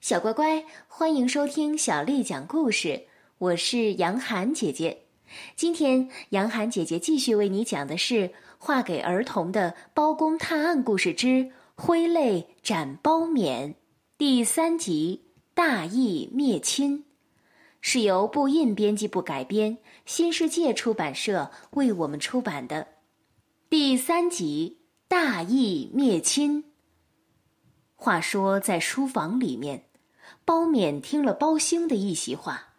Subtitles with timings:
[0.00, 3.04] 小乖乖，欢迎收听小丽讲故事。
[3.36, 5.02] 我是杨涵姐姐。
[5.54, 13.68] 今天，杨涵姐姐继续为你讲的是画给儿童的《包公探案故事之挥泪斩包勉》
[14.16, 15.20] 第三集
[15.52, 17.00] 《大义灭亲》，
[17.82, 19.76] 是由布印编辑部改编，
[20.06, 22.86] 新世界出版社为我们出版的
[23.68, 26.62] 第三集《大义灭亲》。
[27.96, 29.84] 话说，在书房里面。
[30.50, 32.70] 包勉听了包兴的一席话，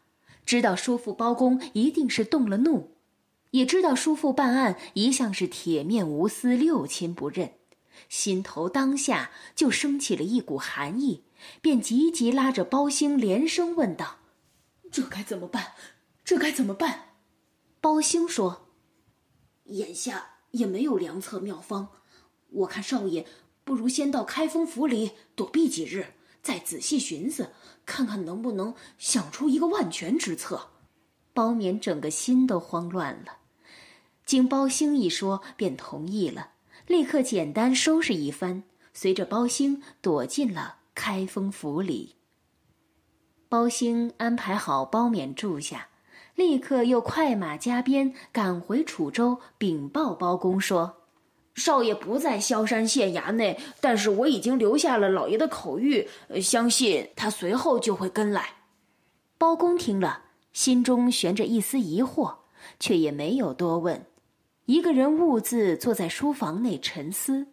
[0.45, 2.97] 知道叔父包公一定是动了怒，
[3.51, 7.53] 也知道叔父办案一向是铁面无私、六亲不认，
[8.09, 11.23] 心头当下就升起了一股寒意，
[11.61, 14.17] 便急急拉着包兴连声问道
[14.91, 15.67] ：“这该怎么办？
[16.25, 17.13] 这该怎么办？”
[17.79, 18.67] 包兴说
[19.67, 21.87] ：“眼下也没有良策妙方，
[22.49, 23.25] 我看少爷
[23.63, 26.07] 不如先到开封府里躲避几日。”
[26.41, 27.51] 再仔细寻思，
[27.85, 30.69] 看看能不能想出一个万全之策。
[31.33, 33.37] 包勉整个心都慌乱了，
[34.25, 36.51] 经包兴一说，便同意了，
[36.87, 42.15] 立刻简单收拾一番，随着包兴躲进了开封府里。
[43.47, 45.89] 包兴安排好包勉住下，
[46.35, 51.00] 立刻又快马加鞭赶回楚州，禀报包公说。
[51.53, 56.07] 少爷不在萧山县衙内，但是我已经留下了老爷的口谕，
[56.41, 58.55] 相信他随后就会跟来。
[59.37, 62.35] 包公听了，心中悬着一丝疑惑，
[62.79, 64.05] 却也没有多问，
[64.65, 67.47] 一个人兀自坐在书房内沉思。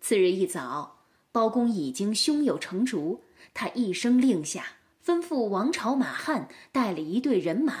[0.00, 1.00] 次日一早，
[1.32, 4.64] 包公已经胸有成竹，他一声令下，
[5.04, 7.74] 吩咐王朝马汉带了一队人马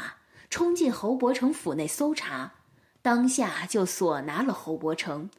[0.50, 2.52] 冲进侯伯成府内搜查。
[3.06, 5.30] 当下就锁拿了侯伯成，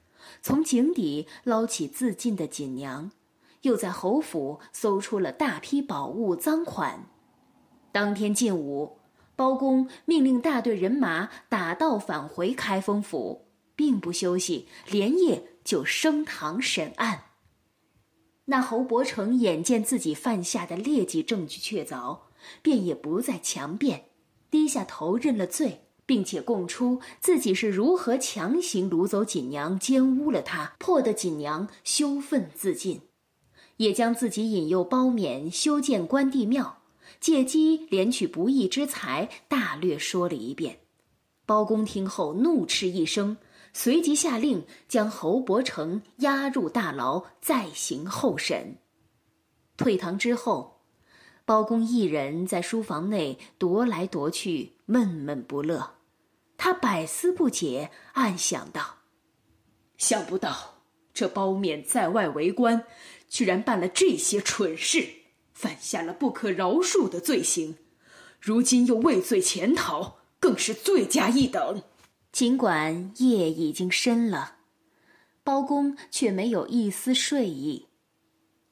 [0.41, 3.11] 从井底捞起自尽的锦娘，
[3.63, 7.09] 又在侯府搜出了大批宝物赃款。
[7.91, 8.99] 当天进午，
[9.35, 17.23] 包公命令大队人马打道返回开封府，并不休息，连夜就升堂审案。
[18.45, 22.19] 那侯伯成眼见自己犯下的劣迹证据确凿，
[22.61, 24.05] 便也不再强辩，
[24.49, 25.86] 低下头认了罪。
[26.07, 33.01] 并且供出自己是如何强行掳走锦娘，奸污了她，迫得锦娘羞愤自尽，
[33.75, 36.79] 也将自己引诱包勉修建关帝庙，
[37.19, 40.79] 借机敛取不义之财，大略说了一遍。
[41.45, 43.37] 包公听后怒斥一声，
[43.73, 48.77] 随即下令将侯伯成押入大牢，再行后审。
[49.75, 50.79] 退堂之后，
[51.45, 55.96] 包公一人在书房内踱来踱去，闷闷不乐。
[56.57, 58.97] 他百思不解，暗想道
[59.97, 60.81] ：“想不到
[61.13, 62.83] 这包勉在外为官，
[63.29, 65.07] 居然办了这些蠢事，
[65.53, 67.77] 犯下了不可饶恕的罪行，
[68.41, 71.83] 如今又畏罪潜逃，更是罪加一等。”
[72.33, 74.57] 尽管夜已经深了，
[75.43, 77.87] 包公却没有一丝睡意。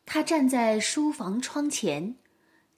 [0.05, 2.15] 他站在书房窗前，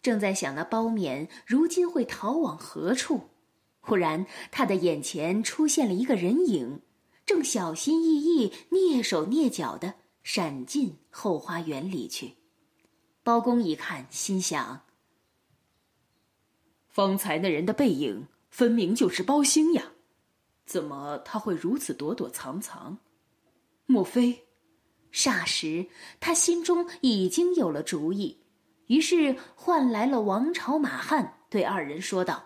[0.02, 3.30] 正在想那包勉如今会逃往何处。
[3.88, 6.82] 忽然，他的眼前出现了一个人影，
[7.26, 9.94] 正小心翼翼、蹑手蹑脚的
[10.24, 12.34] 闪进后花园里去。
[13.24, 14.82] 包公一看，心想：
[16.90, 19.94] 方才那人的背影分明就是包兴呀，
[20.66, 22.98] 怎么他会如此躲躲藏藏？
[23.86, 24.48] 莫非……
[25.14, 25.88] 霎时，
[26.20, 28.42] 他心中已经有了主意，
[28.88, 32.44] 于是唤来了王朝马汉，对二人说道。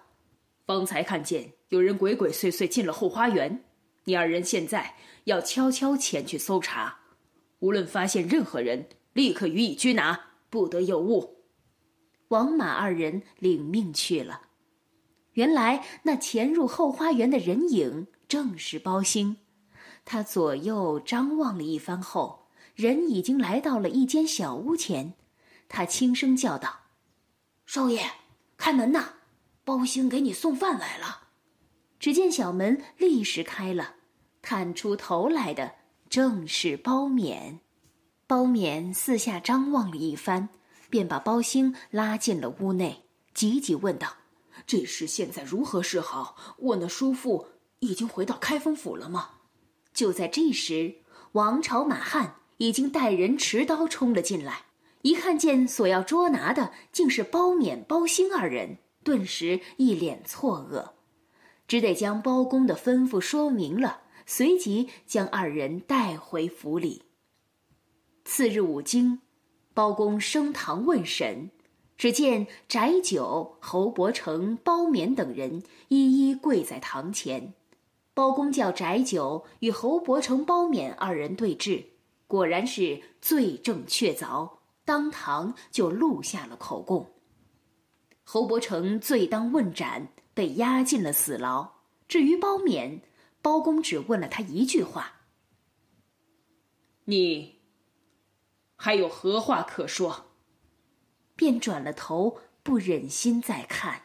[0.65, 3.63] 方才看见有人鬼鬼祟祟进了后花园，
[4.05, 4.95] 你二人现在
[5.25, 6.99] 要悄悄前去搜查，
[7.59, 10.19] 无论发现任何人，立刻予以拘拿，
[10.49, 11.43] 不得有误。
[12.29, 14.43] 王马二人领命去了。
[15.33, 19.37] 原来那潜入后花园的人影正是包兴，
[20.03, 25.13] 他左右张望了一番后，人已经来到了一间小屋前，
[25.69, 26.81] 他轻声叫道
[27.65, 28.01] ：“少爷，
[28.57, 29.13] 开门呐！”
[29.63, 31.27] 包兴给你送饭来了。
[31.99, 33.95] 只见小门立时开了，
[34.41, 35.75] 探出头来的
[36.09, 37.59] 正是包勉。
[38.25, 40.49] 包勉四下张望了一番，
[40.89, 43.03] 便把包兴拉进了屋内，
[43.33, 44.15] 急急问道
[44.65, 46.55] ：“这事现在如何是好？
[46.57, 47.47] 我那叔父
[47.79, 49.31] 已经回到开封府了吗？”
[49.93, 50.95] 就在这时，
[51.33, 54.63] 王朝马汉已经带人持刀冲了进来，
[55.01, 58.77] 一看见所要捉拿的竟是包勉、包兴二人。
[59.03, 60.91] 顿时一脸错愕，
[61.67, 67.03] 只得将包公的吩咐说明了，随即将二人带回府里。
[68.23, 69.19] 次日五更，
[69.73, 71.49] 包公升堂问审，
[71.97, 77.53] 只见翟九、侯伯成、包勉等人一一跪在堂前。
[78.13, 81.85] 包公叫翟九与侯伯成、包勉二人对质，
[82.27, 87.09] 果然是罪证确凿，当堂就录下了口供。
[88.33, 91.81] 侯伯成罪当问斩，被押进了死牢。
[92.07, 93.01] 至于包勉，
[93.41, 95.23] 包公只问了他一句话
[97.03, 97.59] ：“你
[98.77, 100.27] 还有何话可说？”
[101.35, 104.03] 便转了头，不忍心再看。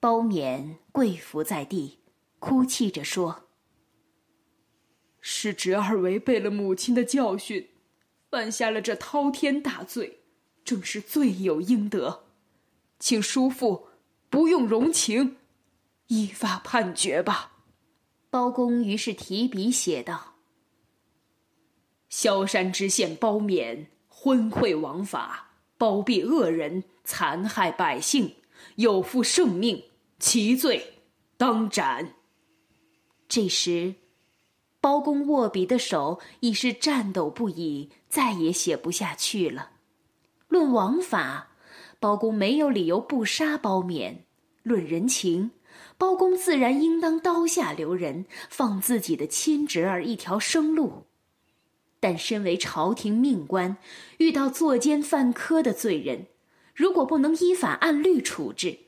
[0.00, 1.98] 包勉跪伏在地，
[2.38, 3.50] 哭泣着说
[5.20, 7.68] ：“是侄儿违背了母亲的教训，
[8.30, 10.22] 犯下了这滔天大罪，
[10.64, 12.29] 正是罪有应得，
[13.00, 13.88] 请叔父
[14.28, 15.38] 不用容情。”
[16.06, 17.52] 依法判决吧。
[18.30, 20.34] 包公于是提笔写道
[22.08, 28.36] ：“萧山知县包勉昏聩枉法，包庇恶人，残害百姓，
[28.76, 29.82] 有负圣命，
[30.20, 31.02] 其罪
[31.36, 32.14] 当斩。”
[33.28, 33.94] 这时，
[34.80, 39.70] 包公握笔的手已是颤抖不已，再也写不下去了。
[40.48, 41.49] 论王法，
[42.00, 44.22] 包公没有理由不杀包勉；
[44.62, 45.50] 论人情，
[45.98, 51.04] 包公自然应当刀下留人，放自己的亲侄儿一条生路。
[52.00, 53.76] 但身为朝廷命官，
[54.16, 56.26] 遇到作奸犯科的罪人，
[56.74, 58.78] 如果不能依法按律处置，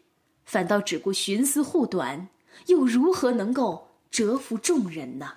[0.46, 2.28] 反倒只顾徇私护短，
[2.68, 5.34] 又如何能够折服众人呢？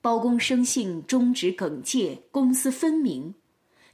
[0.00, 3.34] 包公生性忠直耿介，公私分明，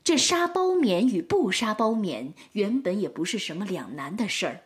[0.06, 4.60] 这杀包勉与不杀包勉，原本也不是什么两难的事儿。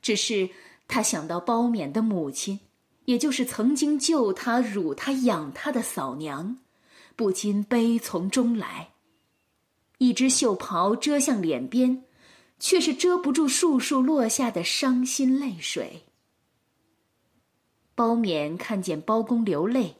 [0.00, 0.48] 只是
[0.88, 2.58] 他想到包勉的母亲，
[3.04, 6.56] 也就是曾经救他、辱他、养他的嫂娘，
[7.16, 8.92] 不禁悲从中来。
[9.98, 12.04] 一只袖袍遮向脸边，
[12.58, 16.04] 却是遮不住簌簌落下的伤心泪水。
[17.94, 19.96] 包勉看见包公流泪，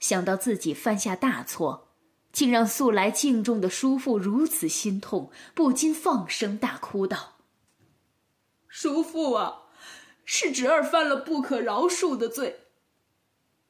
[0.00, 1.91] 想到自己犯下大错，
[2.32, 7.36] 竟让素来敬重的叔父如此心痛，不禁放声大哭道。
[8.68, 9.64] 叔父啊，
[10.24, 12.60] 是侄儿犯了不可饶恕的罪，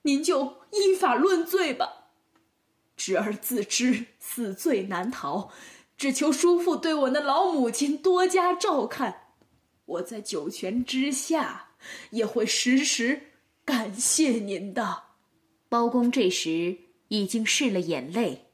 [0.02, 2.10] 您就依法论罪吧。
[2.96, 5.50] 侄儿自知死罪难逃，
[5.96, 9.34] 只求叔父对我那老母亲多加照看。
[9.84, 11.70] 我在九泉之下
[12.10, 13.32] 也会时时
[13.64, 15.02] 感谢您的。
[15.68, 16.78] 包公这时
[17.08, 18.51] 已经拭了眼泪，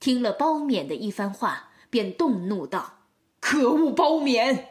[0.00, 3.00] 听了包勉的一番话，便动怒道
[3.40, 4.64] ：“可恶，包勉！”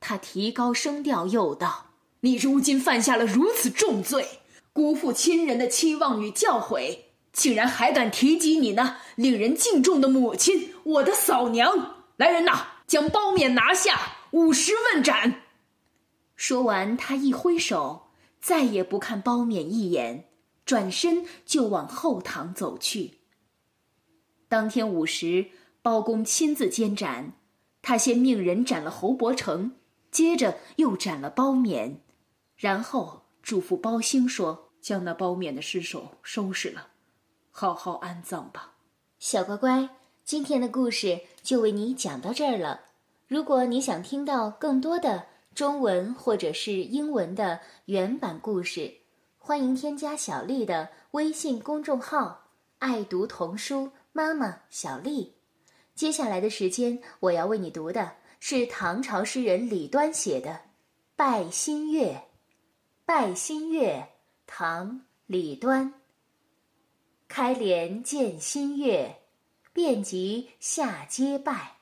[0.00, 4.40] 他提高声调，又道：“你如今犯下了如此重罪，
[4.72, 6.98] 辜负亲人的期望与教诲，
[7.32, 11.96] 竟然还敢提及你那令人敬重的母亲，我的嫂娘！
[12.16, 15.42] 来人呐，将包勉拿下，五十问斩！”
[16.34, 18.08] 说完，他一挥手，
[18.40, 20.28] 再也不看包勉一眼，
[20.66, 23.21] 转身就往后堂走去。
[24.52, 25.46] 当天午时，
[25.80, 27.32] 包公亲自监斩，
[27.80, 29.76] 他先命人斩了侯伯成。
[30.10, 31.94] 接着又斩了包勉，
[32.54, 36.88] 然后嘱咐包兴说：“将那包勉的尸首收拾了，
[37.50, 38.74] 好好安葬吧。”
[39.18, 39.88] 小乖乖，
[40.22, 42.82] 今天的故事就为你讲到这儿了。
[43.26, 48.98] 如果你想听到更多的中文或者是英文的原版故事，
[49.38, 52.50] 欢迎添加小丽的微信公众号
[52.80, 55.34] “爱读童书妈妈小丽”。
[55.94, 58.16] 接下来的时间，我要为你读的。
[58.44, 60.50] 是唐朝诗人李端写的
[61.14, 62.08] 《拜新月》。
[63.04, 64.08] 拜新月，
[64.46, 64.90] 唐·
[65.26, 65.94] 李端。
[67.28, 69.20] 开帘见新月，
[69.72, 71.76] 便即下阶拜。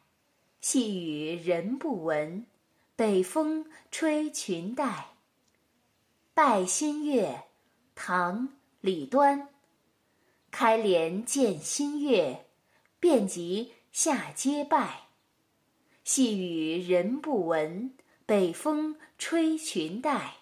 [0.61, 2.45] 细雨人不闻，
[2.95, 5.15] 北风吹裙带。
[6.35, 7.45] 拜新月，
[7.95, 8.49] 唐·
[8.83, 9.49] 李端。
[10.51, 12.45] 开帘见新月，
[12.99, 15.09] 便即下阶拜。
[16.05, 17.95] 细雨人不闻，
[18.27, 20.39] 北风吹裙带。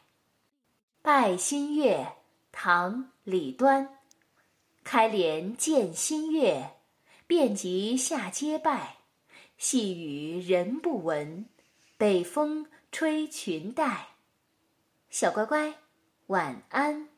[1.03, 2.15] 拜新月，
[2.51, 3.99] 唐·李端。
[4.83, 6.71] 开帘见新月，
[7.27, 8.97] 便即下阶拜。
[9.59, 11.47] 细雨人不闻，
[11.99, 14.09] 北风吹裙带。
[15.11, 15.75] 小乖乖，
[16.29, 17.09] 晚安。